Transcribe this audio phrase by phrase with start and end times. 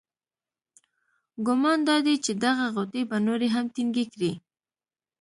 [1.45, 4.31] ګمان دادی چې دغه غوټې به نورې هم ټینګې کړي.